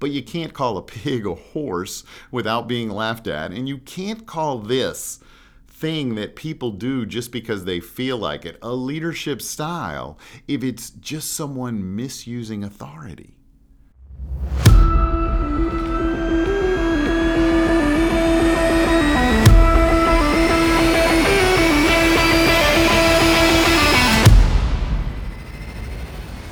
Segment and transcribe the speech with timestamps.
[0.00, 4.26] but you can't call a pig a horse without being laughed at, and you can't
[4.26, 5.20] call this
[5.66, 10.90] thing that people do just because they feel like it a leadership style if it's
[10.90, 13.34] just someone misusing authority.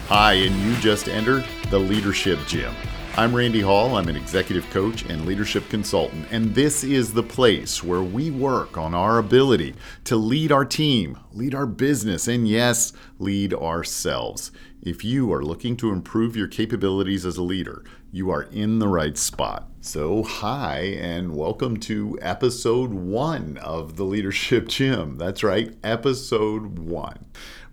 [0.09, 2.73] Hi, and you just entered the Leadership Gym.
[3.19, 3.97] I'm Randy Hall.
[3.97, 8.77] I'm an executive coach and leadership consultant, and this is the place where we work
[8.77, 9.75] on our ability
[10.05, 14.53] to lead our team, lead our business, and yes, lead ourselves.
[14.83, 18.89] If you are looking to improve your capabilities as a leader, you are in the
[18.89, 19.71] right spot.
[19.81, 25.17] So, hi, and welcome to episode one of the Leadership Gym.
[25.17, 27.25] That's right, episode one.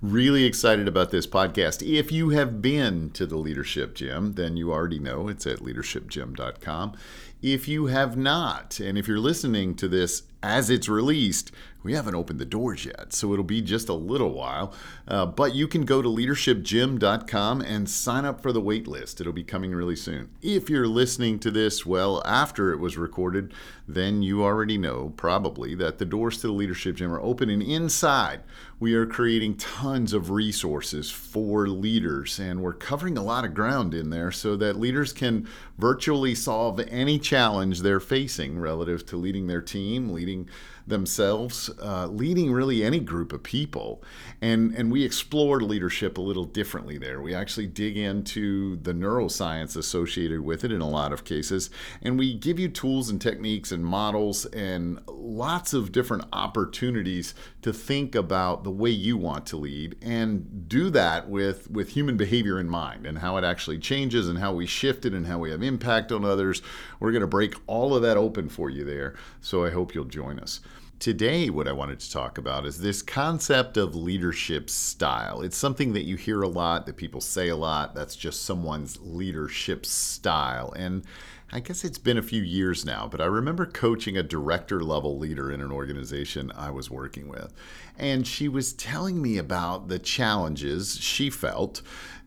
[0.03, 1.81] Really excited about this podcast.
[1.81, 6.98] If you have been to the Leadership Gym, then you already know it's at leadershipgym.com.
[7.41, 11.52] If you have not, and if you're listening to this as it's released,
[11.84, 14.74] we haven't opened the doors yet, so it'll be just a little while.
[15.08, 19.20] Uh, but you can go to leadershipgym.com and sign up for the wait list.
[19.20, 20.30] It'll be coming really soon.
[20.41, 23.54] If you're listening to this well after it was recorded,
[23.86, 27.62] then you already know probably that the doors to the Leadership Gym are open, and
[27.62, 28.41] inside
[28.80, 33.94] we are creating tons of resources for leaders, and we're covering a lot of ground
[33.94, 39.48] in there so that leaders can virtually solve any challenge they're facing relative to leading
[39.48, 40.49] their team, leading reading
[40.85, 44.03] themselves, uh, leading really any group of people.
[44.41, 47.21] And, and we explore leadership a little differently there.
[47.21, 51.70] We actually dig into the neuroscience associated with it in a lot of cases,
[52.01, 57.71] and we give you tools and techniques and models and lots of different opportunities to
[57.71, 62.59] think about the way you want to lead and do that with, with human behavior
[62.59, 65.51] in mind and how it actually changes and how we shift it and how we
[65.51, 66.62] have impact on others.
[67.00, 69.16] We're going to break all of that open for you there.
[69.40, 70.59] So I hope you'll join us.
[71.03, 75.41] Today, what I wanted to talk about is this concept of leadership style.
[75.41, 77.94] It's something that you hear a lot, that people say a lot.
[77.94, 80.72] That's just someone's leadership style.
[80.78, 81.03] And
[81.52, 85.19] I guess it's been a few years now, but I remember coaching a director level
[85.19, 87.53] leader in an organization I was working with.
[87.97, 91.81] And she was telling me about the challenges she felt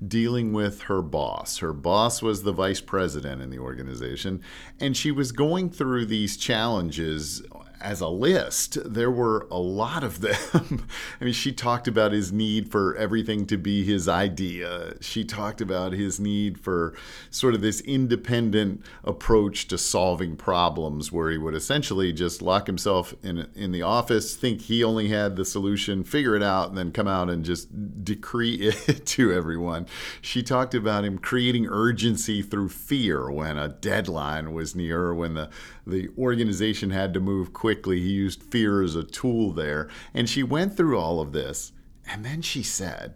[0.06, 1.58] dealing with her boss.
[1.58, 4.42] Her boss was the vice president in the organization,
[4.78, 7.42] and she was going through these challenges
[7.80, 10.86] as a list, there were a lot of them.
[11.20, 14.94] I mean, she talked about his need for everything to be his idea.
[15.00, 16.94] She talked about his need for
[17.30, 23.14] sort of this independent approach to solving problems, where he would essentially just lock himself
[23.22, 26.92] in in the office, think he only had the solution, figure it out, and then
[26.92, 27.68] come out and just
[28.04, 28.54] decree
[28.86, 29.86] it to everyone.
[30.20, 35.50] She talked about him creating urgency through fear when a deadline was near, when the
[35.86, 37.65] the organization had to move quickly.
[37.98, 39.88] He used fear as a tool there.
[40.14, 41.72] And she went through all of this.
[42.06, 43.14] And then she said,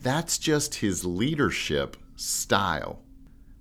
[0.00, 3.00] that's just his leadership style.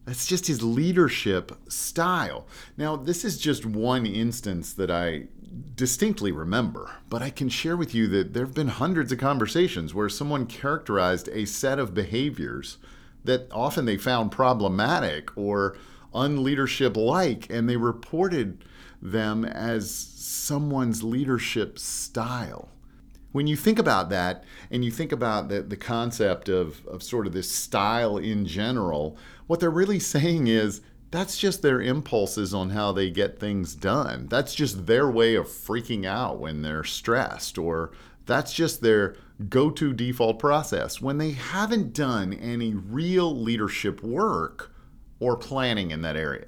[0.06, 2.48] That's just his leadership style.
[2.76, 5.28] Now, this is just one instance that I
[5.76, 9.94] distinctly remember, but I can share with you that there have been hundreds of conversations
[9.94, 12.78] where someone characterized a set of behaviors
[13.24, 15.78] that often they found problematic or
[16.14, 18.64] unleadership like, and they reported
[19.02, 22.70] them as someone's leadership style.
[23.32, 27.26] When you think about that, and you think about the, the concept of, of sort
[27.26, 29.18] of this style in general,
[29.48, 30.82] what they're really saying is
[31.12, 34.28] that's just their impulses on how they get things done.
[34.30, 37.92] That's just their way of freaking out when they're stressed, or
[38.26, 39.16] that's just their
[39.50, 44.72] go to default process when they haven't done any real leadership work
[45.20, 46.46] or planning in that area.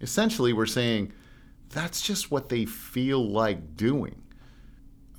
[0.00, 1.12] Essentially, we're saying
[1.70, 4.22] that's just what they feel like doing.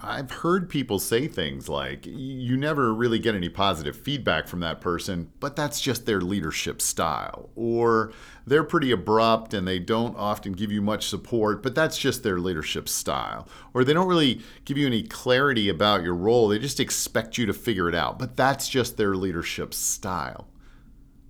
[0.04, 4.82] I've heard people say things like, you never really get any positive feedback from that
[4.82, 7.52] person, but that's just their leadership style.
[7.56, 8.12] Or
[8.48, 12.40] they're pretty abrupt and they don't often give you much support, but that's just their
[12.40, 13.48] leadership style.
[13.76, 17.46] Or they don't really give you any clarity about your role, they just expect you
[17.46, 20.48] to figure it out, but that's just their leadership style.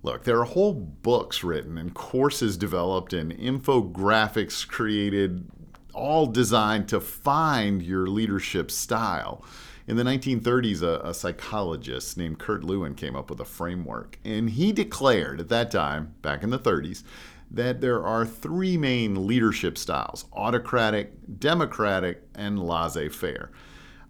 [0.02, 5.46] Look, there are whole books written and courses developed and infographics created,
[5.94, 9.44] all designed to find your leadership style.
[9.86, 14.50] In the 1930s, a, a, psychologist named Kurt Lewin came up with a framework, and
[14.50, 17.02] he declared at that time, back in the 30s,
[17.50, 23.50] that there are three main leadership styles autocratic, democratic, and laissez faire.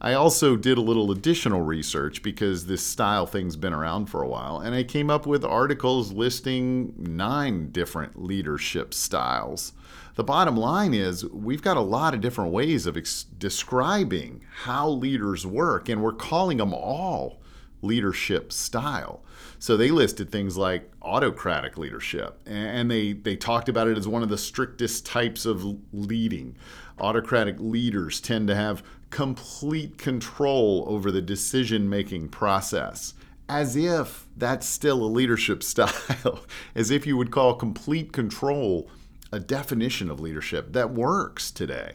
[0.04, 4.26] I also did a little additional research because this style thing's been around for a
[4.28, 9.74] while, and I came up with articles listing nine different leadership styles.
[10.16, 14.88] The bottom line is we've got a lot of different ways of ex- describing how
[14.88, 17.40] leaders work, and we're calling them all
[17.80, 19.22] leadership style.
[19.60, 24.24] So they listed things like autocratic leadership, and they, they talked about it as one
[24.24, 26.56] of the strictest types of leading.
[26.98, 33.14] Autocratic leaders tend to have complete control over the decision making process.
[33.48, 36.40] As if that's still a leadership style,
[36.74, 38.90] as if you would call complete control
[39.30, 41.92] a definition of leadership that works today.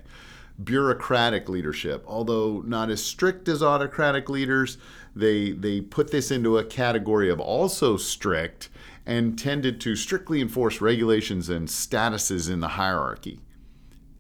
[0.64, 4.78] Bureaucratic leadership, although not as strict as autocratic leaders,
[5.16, 8.70] they, they put this into a category of also strict
[9.06, 13.40] and tended to strictly enforce regulations and statuses in the hierarchy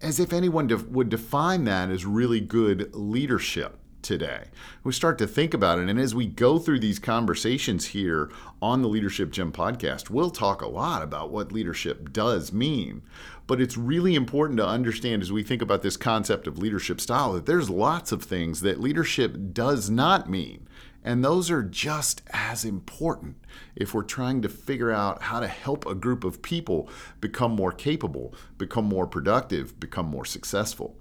[0.01, 4.45] as if anyone def- would define that as really good leadership today.
[4.83, 8.81] We start to think about it, and as we go through these conversations here on
[8.81, 13.01] the Leadership Gym podcast, we'll talk a lot about what leadership does mean.
[13.47, 17.33] But it's really important to understand as we think about this concept of leadership style
[17.33, 20.67] that there's lots of things that leadership does not mean.
[21.03, 23.37] And those are just as important
[23.75, 26.89] if we're trying to figure out how to help a group of people
[27.21, 30.97] become more capable, become more productive, become more successful.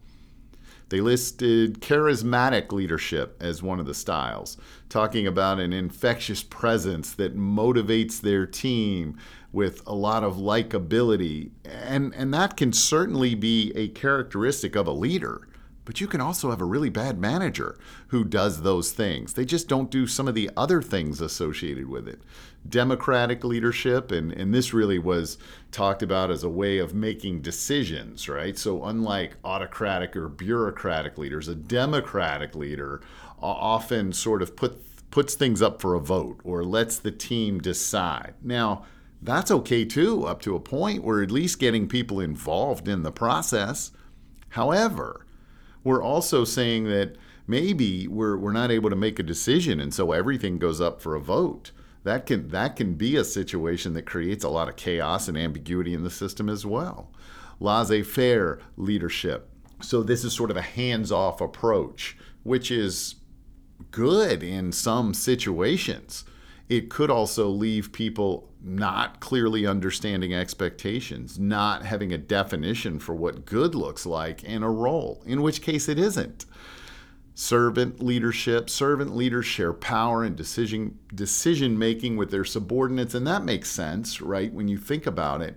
[0.89, 4.57] They listed charismatic leadership as one of the styles,
[4.89, 9.19] talking about an infectious presence that motivates their team
[9.51, 11.51] with a lot of likability.
[11.65, 15.49] And, and that can certainly be a characteristic of a leader.
[15.87, 17.79] But you can also have a really bad manager
[18.09, 19.33] who does those things.
[19.33, 22.21] They just don't do some of the other things associated with it.
[22.69, 25.39] Democratic leadership, and, and this really was
[25.71, 28.59] talked about as a way of making decisions, right?
[28.59, 33.01] So, unlike autocratic or bureaucratic leaders, a democratic leader
[33.41, 38.35] often sort of put, puts things up for a vote or lets the team decide.
[38.43, 38.85] Now,
[39.23, 41.05] that's okay too, up to a point.
[41.05, 43.93] We're at least getting people involved in the process.
[44.51, 45.26] However,
[45.87, 47.15] we're also saying that
[47.47, 51.15] maybe we're, we're not able to make a decision and so everything goes up for
[51.15, 51.71] a vote.
[52.03, 55.95] That can that can be a situation that creates a lot of chaos and ambiguity
[55.95, 57.13] in the system as well.
[57.61, 59.49] Laissez-faire leadership.
[59.81, 63.17] So this is sort of a hands-off approach which is
[63.93, 66.25] good in some situations
[66.69, 73.47] it could also leave people not clearly understanding expectations, not having a definition for what
[73.47, 76.45] good looks like in a role, in which case it isn't.
[77.35, 83.45] Servant leadership, servant leaders share power and decision decision making with their subordinates, and that
[83.45, 84.53] makes sense, right?
[84.53, 85.57] When you think about it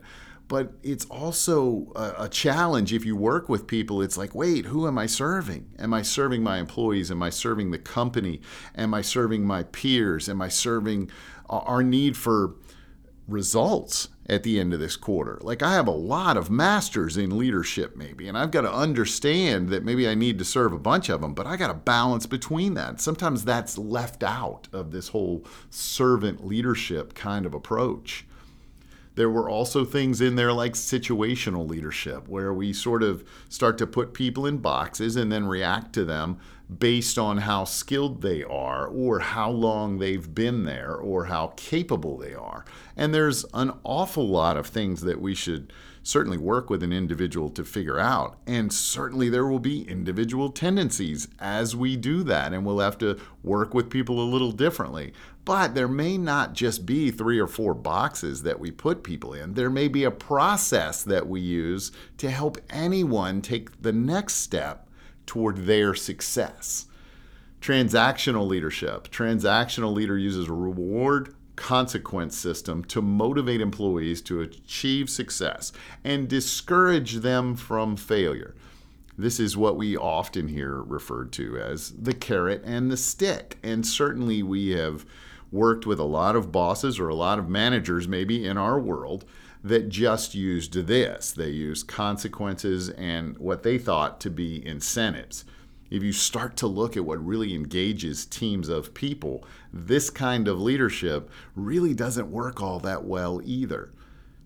[0.49, 4.01] but it's also a, a, challenge if you work with people.
[4.01, 5.69] It's like, wait, who am I serving?
[5.77, 7.11] Am I serving my employees?
[7.11, 8.41] Am I serving the company?
[8.75, 10.27] Am I serving my peers?
[10.27, 11.11] Am I serving
[11.49, 12.55] our need for
[13.27, 15.37] results at the end of this quarter?
[15.41, 19.69] Like, I have a lot of masters in leadership, maybe, and I've got to understand
[19.69, 22.25] that maybe I need to serve a bunch of them, but I got to balance
[22.25, 22.99] between that.
[22.99, 28.25] Sometimes that's left out of this whole servant leadership kind of approach.
[29.19, 33.85] There were also things in there like situational leadership, where we sort of start to
[33.85, 36.39] put people in boxes and then react to them
[36.77, 42.17] based on how skilled they are, or how long they've been there, or how capable
[42.17, 42.63] they are.
[42.95, 47.49] And there's an awful lot of things that we should certainly work with an individual
[47.49, 48.37] to figure out.
[48.47, 53.19] And certainly there will be individual tendencies as we do that, and we'll have to
[53.43, 55.11] work with people a little differently.
[55.49, 59.55] But there may not just be three or four boxes that we put people in.
[59.55, 64.87] There may be a process that we use to help anyone take the next step
[65.25, 66.85] toward their success.
[67.61, 69.09] Transactional leadership.
[69.09, 77.15] Transactional leader uses a reward consequence system to motivate employees to achieve success and discourage
[77.21, 78.53] them from failure.
[79.17, 83.57] This is what we often hear referred to as the carrot and the stick.
[83.63, 85.07] And certainly we have
[85.51, 89.25] worked with a lot of bosses or a lot of managers, maybe in our world,
[89.63, 91.31] that just used this.
[91.31, 95.45] They used consequences and what they thought to be incentives.
[95.89, 100.61] If you start to look at what really engages teams of people, this kind of
[100.61, 103.91] leadership really doesn't work all that well either.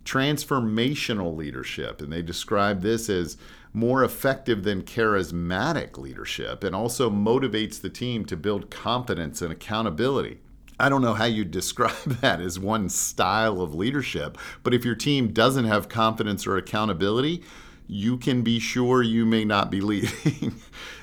[0.06, 3.38] Transformational leadership, and they describe this as
[3.74, 10.40] more effective than charismatic leadership and also motivates the team to build confidence and accountability.
[10.80, 14.96] I don't know how you describe that as one style of leadership, but if your
[14.96, 17.44] team doesn't have confidence or accountability,
[17.88, 20.56] you can be sure you may not be leading.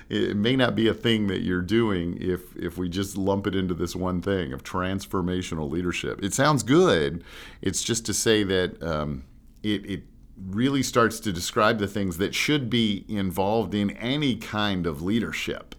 [0.08, 3.54] it may not be a thing that you're doing if if we just lump it
[3.54, 6.22] into this one thing of transformational leadership.
[6.22, 7.22] It sounds good.
[7.62, 9.24] It's just to say that um,
[9.62, 10.02] it, it
[10.36, 15.74] really starts to describe the things that should be involved in any kind of leadership.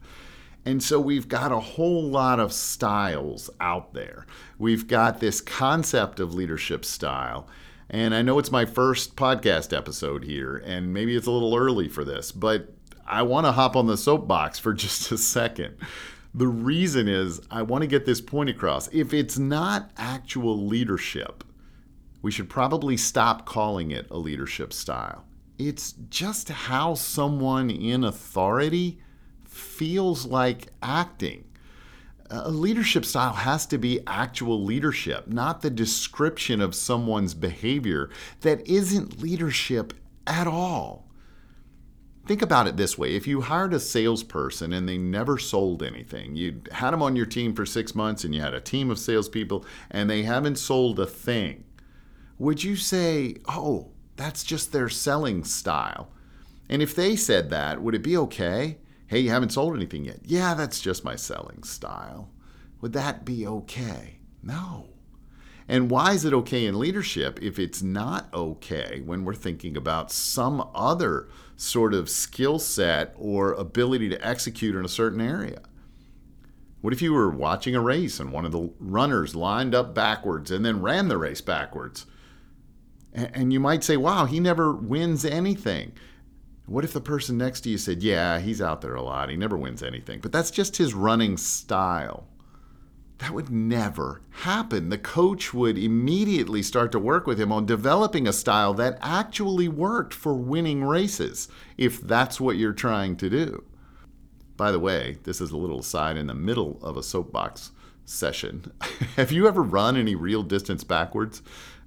[0.65, 4.27] And so we've got a whole lot of styles out there.
[4.59, 7.47] We've got this concept of leadership style.
[7.89, 11.89] And I know it's my first podcast episode here, and maybe it's a little early
[11.89, 12.73] for this, but
[13.05, 15.75] I want to hop on the soapbox for just a second.
[16.33, 18.87] The reason is I want to get this point across.
[18.93, 21.43] If it's not actual leadership,
[22.21, 25.25] we should probably stop calling it a leadership style.
[25.57, 29.01] It's just how someone in authority
[29.81, 31.43] feels like acting.
[32.29, 38.11] A leadership style has to be actual leadership, not the description of someone's behavior
[38.41, 39.95] that isn't leadership
[40.27, 41.07] at all.
[42.27, 46.35] Think about it this way if you hired a salesperson and they never sold anything,
[46.35, 48.99] you had them on your team for six months and you had a team of
[48.99, 51.63] salespeople and they haven't sold a thing,
[52.37, 56.11] would you say, oh, that's just their selling style?
[56.69, 58.77] And if they said that, would it be okay?
[59.11, 60.19] Hey, you haven't sold anything yet.
[60.23, 62.29] Yeah, that's just my selling style.
[62.79, 64.19] Would that be okay?
[64.41, 64.87] No.
[65.67, 70.13] And why is it okay in leadership if it's not okay when we're thinking about
[70.13, 71.27] some other
[71.57, 75.59] sort of skill set or ability to execute in a certain area?
[76.79, 80.51] What if you were watching a race and one of the runners lined up backwards
[80.51, 82.05] and then ran the race backwards?
[83.13, 85.91] And you might say, wow, he never wins anything.
[86.71, 89.29] What if the person next to you said, Yeah, he's out there a lot.
[89.29, 90.21] He never wins anything.
[90.21, 92.27] But that's just his running style.
[93.17, 94.87] That would never happen.
[94.87, 99.67] The coach would immediately start to work with him on developing a style that actually
[99.67, 103.65] worked for winning races, if that's what you're trying to do.
[104.55, 107.71] By the way, this is a little aside in the middle of a soapbox
[108.05, 108.71] session.
[109.17, 111.41] Have you ever run any real distance backwards?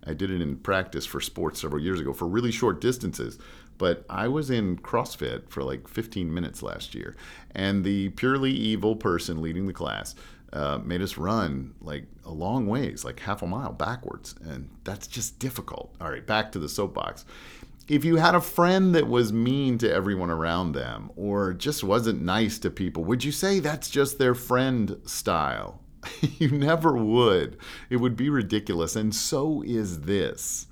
[0.07, 3.39] I did it in practice for sports several years ago for really short distances.
[3.79, 7.17] But I was in CrossFit for like 15 minutes last year,
[7.53, 10.15] and the purely evil person leading the class
[10.55, 14.35] uh, made us run like a long ways, like half a mile backwards.
[14.45, 15.95] And that's just difficult.
[16.01, 17.25] All right, back to the soapbox.
[17.89, 22.23] If you had a friend that was mean to everyone around them or just wasn't
[22.23, 25.81] nice to people, would you say that's just their friend style?
[26.39, 27.59] you never would.
[27.91, 28.97] It would be ridiculous.
[28.97, 30.67] And so is this.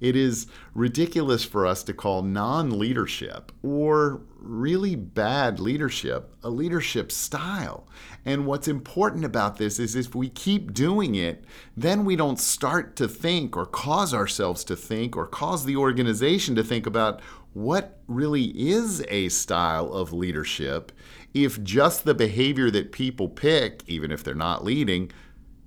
[0.00, 7.10] It is ridiculous for us to call non leadership or really bad leadership a leadership
[7.10, 7.86] style.
[8.24, 11.44] And what's important about this is if we keep doing it,
[11.76, 16.54] then we don't start to think or cause ourselves to think or cause the organization
[16.54, 17.20] to think about
[17.54, 20.92] what really is a style of leadership
[21.34, 25.10] if just the behavior that people pick, even if they're not leading,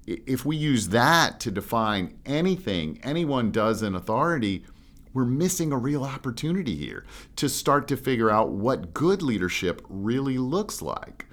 [0.07, 4.65] if we use that to define anything anyone does in authority,
[5.13, 7.05] we're missing a real opportunity here
[7.35, 11.25] to start to figure out what good leadership really looks like.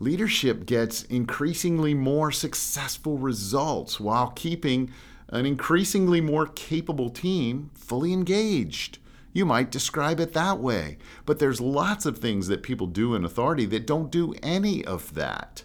[0.00, 4.90] Leadership gets increasingly more successful results while keeping
[5.28, 8.98] an increasingly more capable team fully engaged.
[9.32, 13.24] You might describe it that way, but there's lots of things that people do in
[13.24, 15.64] authority that don't do any of that.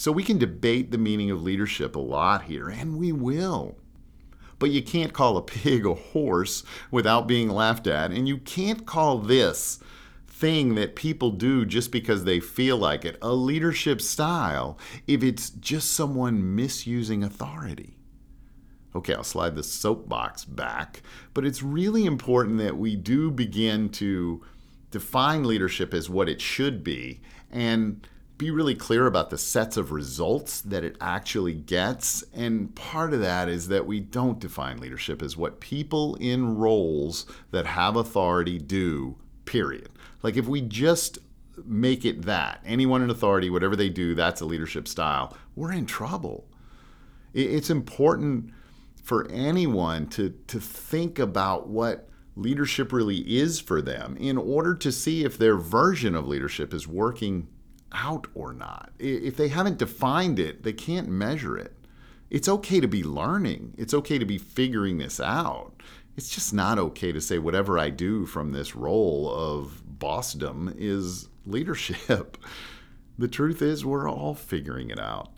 [0.00, 3.76] So we can debate the meaning of leadership a lot here, and we will.
[4.58, 8.86] But you can't call a pig a horse without being laughed at, and you can't
[8.86, 9.78] call this
[10.26, 15.50] thing that people do just because they feel like it a leadership style if it's
[15.50, 17.98] just someone misusing authority.
[18.96, 21.02] Okay, I'll slide the soapbox back,
[21.34, 24.42] but it's really important that we do begin to
[24.90, 28.08] define leadership as what it should be and
[28.40, 32.24] be really clear about the sets of results that it actually gets.
[32.32, 37.26] And part of that is that we don't define leadership as what people in roles
[37.50, 39.90] that have authority do, period.
[40.22, 41.18] Like if we just
[41.66, 45.84] make it that, anyone in authority, whatever they do, that's a leadership style, we're in
[45.84, 46.48] trouble.
[47.34, 48.54] It's important
[49.02, 54.90] for anyone to, to think about what leadership really is for them in order to
[54.90, 57.46] see if their version of leadership is working
[57.92, 58.92] out or not.
[58.98, 61.74] If they haven't defined it, they can't measure it.
[62.30, 65.72] It's okay to be learning, it's okay to be figuring this out.
[66.16, 71.28] It's just not okay to say whatever I do from this role of bossdom is
[71.46, 72.36] leadership.
[73.18, 75.32] the truth is, we're all figuring it out.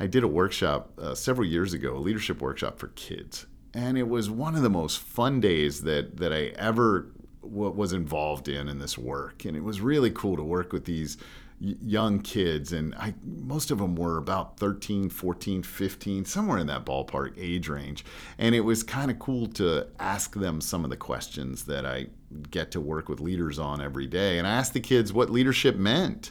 [0.00, 4.08] I did a workshop uh, several years ago, a leadership workshop for kids, and it
[4.08, 7.10] was one of the most fun days that that I ever
[7.42, 11.16] was involved in in this work, and it was really cool to work with these
[11.60, 16.84] young kids and I most of them were about 13, 14, 15, somewhere in that
[16.84, 18.04] ballpark age range.
[18.38, 22.06] And it was kind of cool to ask them some of the questions that I
[22.50, 24.38] get to work with leaders on every day.
[24.38, 26.30] And I asked the kids what leadership meant.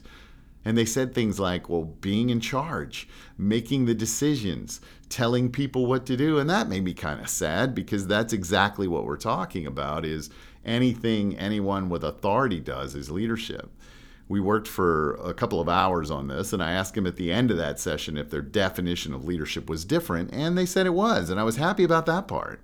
[0.63, 3.07] And they said things like, well, being in charge,
[3.38, 6.39] making the decisions, telling people what to do.
[6.39, 10.29] And that made me kind of sad because that's exactly what we're talking about is
[10.65, 13.72] anything anyone with authority does is leadership.
[14.29, 17.31] We worked for a couple of hours on this, and I asked them at the
[17.31, 20.93] end of that session if their definition of leadership was different, and they said it
[20.93, 22.62] was, and I was happy about that part.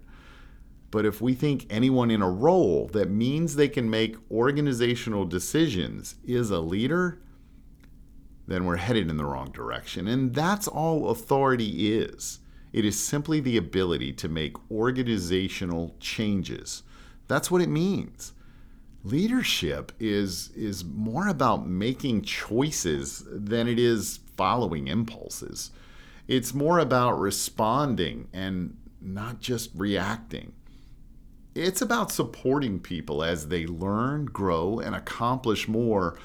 [0.91, 6.15] But if we think anyone in a role that means they can make organizational decisions
[6.23, 7.19] is a leader,
[8.45, 10.07] then we're headed in the wrong direction.
[10.07, 12.39] And that's all authority is
[12.71, 16.83] it is simply the ability to make organizational changes.
[17.27, 18.33] That's what it means.
[19.03, 25.71] Leadership is, is more about making choices than it is following impulses.
[26.27, 30.53] It's more about responding and not just reacting.
[31.53, 36.17] It's about supporting people as they learn, grow, and accomplish more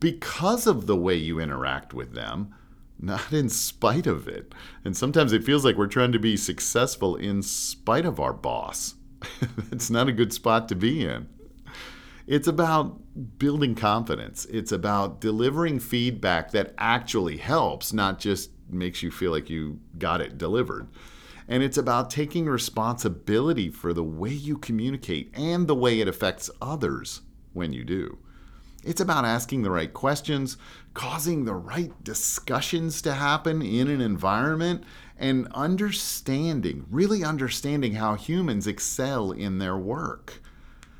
[0.00, 2.54] because of the way you interact with them,
[2.98, 4.54] not in spite of it.
[4.84, 8.94] And sometimes it feels like we're trying to be successful in spite of our boss.
[9.70, 11.28] That's not a good spot to be in.
[12.26, 14.44] It's about building confidence.
[14.46, 20.20] It's about delivering feedback that actually helps, not just makes you feel like you got
[20.20, 20.88] it delivered.
[21.48, 26.50] And it's about taking responsibility for the way you communicate and the way it affects
[26.60, 28.18] others when you do.
[28.84, 30.56] It's about asking the right questions,
[30.94, 34.82] causing the right discussions to happen in an environment,
[35.16, 40.41] and understanding, really understanding how humans excel in their work.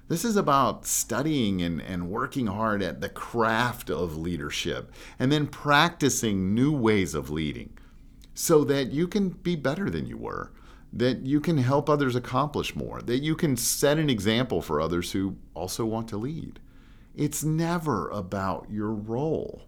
[0.08, 5.46] This is about studying and, and working hard at the craft of leadership and then
[5.46, 7.78] practicing new ways of leading
[8.34, 10.52] so that you can be better than you were,
[10.92, 15.12] that you can help others accomplish more, that you can set an example for others
[15.12, 16.58] who also want to lead.
[17.14, 19.62] It's never about your role.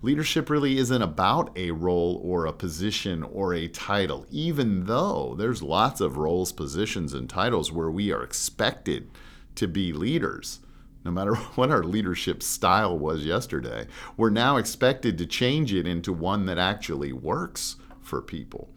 [0.00, 5.62] Leadership really isn't about a role or a position or a title, even though there's
[5.62, 9.10] lots of roles, positions, and titles where we are expected
[9.56, 10.60] to be leaders.
[11.04, 13.86] No matter what our leadership style was yesterday,
[14.16, 18.70] we're now expected to change it into one that actually works for people.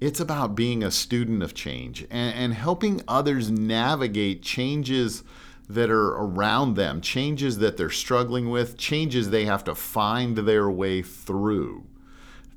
[0.00, 5.24] It's about being a student of change and, and helping others navigate changes
[5.68, 10.70] that are around them, changes that they're struggling with, changes they have to find their
[10.70, 11.84] way through.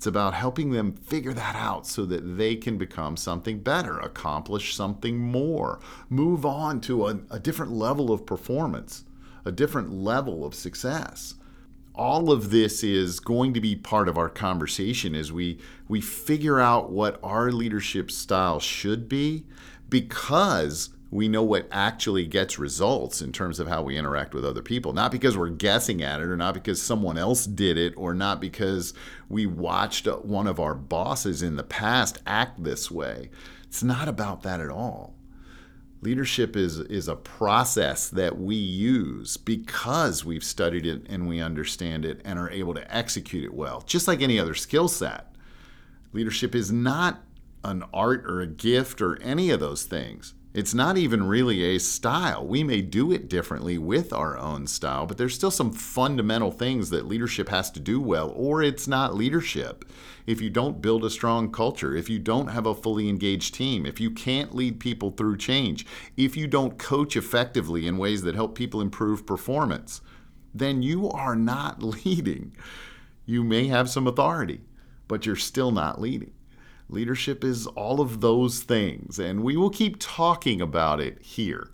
[0.02, 4.74] It's about helping them figure that out so that they can become something better, accomplish
[4.74, 9.04] something more, move on to a, a different level of performance,
[9.46, 11.36] a different level of success.
[11.94, 16.60] All of this is going to be part of our conversation as we we figure
[16.60, 19.46] out what our leadership style should be
[19.88, 24.62] because we know what actually gets results in terms of how we interact with other
[24.62, 24.94] people.
[24.94, 28.40] Not because we're guessing at it, or not because someone else did it, or not
[28.40, 28.94] because
[29.28, 33.30] we watched one of our bosses in the past act this way.
[33.66, 35.14] It's not about that at all.
[36.00, 42.06] Leadership is, is a process that we use because we've studied it and we understand
[42.06, 45.36] it and are able to execute it well, just like any other skill set.
[46.14, 47.22] Leadership is not
[47.66, 50.34] an art or a gift or any of those things.
[50.54, 52.46] It's not even really a style.
[52.46, 56.90] We may do it differently with our own style, but there's still some fundamental things
[56.90, 59.86] that leadership has to do well, or it's not leadership.
[60.28, 63.86] If you don't build a strong culture, if you don't have a fully engaged team,
[63.86, 65.86] if you can't lead people through change,
[66.18, 70.02] if you don't coach effectively in ways that help people improve performance,
[70.54, 72.54] then you are not leading.
[73.26, 74.60] You may have some authority,
[75.08, 76.34] but you're still not leading.
[76.92, 81.70] Leadership is all of those things, and we will keep talking about it here.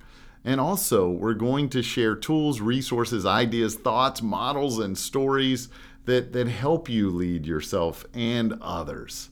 [0.46, 5.70] And also, we're going to share tools, resources, ideas, thoughts, models, and stories
[6.06, 9.30] that, that help you lead yourself and others.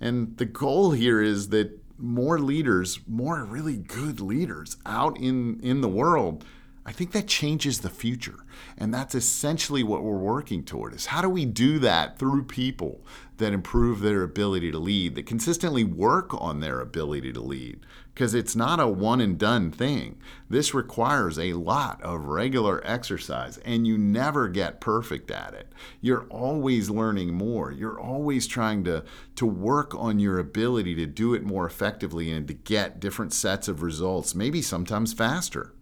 [0.00, 5.82] And the goal here is that more leaders, more really good leaders out in, in
[5.82, 6.44] the world,
[6.84, 8.44] I think that changes the future.
[8.78, 13.04] And that's essentially what we're working toward is how do we do that through people
[13.38, 17.80] that improve their ability to lead, that consistently work on their ability to lead?
[18.14, 20.18] Because it's not a one and done thing.
[20.48, 25.70] This requires a lot of regular exercise, and you never get perfect at it.
[26.00, 27.70] You're always learning more.
[27.70, 32.48] You're always trying to, to work on your ability to do it more effectively and
[32.48, 35.74] to get different sets of results, maybe sometimes faster.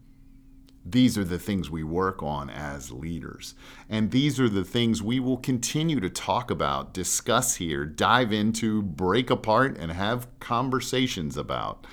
[0.85, 3.55] These are the things we work on as leaders.
[3.89, 8.83] And these are the things we will continue to talk about, discuss here, dive into,
[8.83, 11.87] break apart, and have conversations about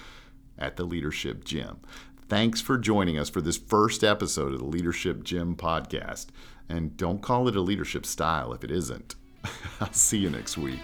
[0.57, 1.79] at the Leadership Gym.
[2.27, 6.27] Thanks for joining us for this first episode of the Leadership Gym podcast.
[6.67, 9.15] And don't call it a leadership style if it isn't.
[9.79, 10.79] I'll see you next week.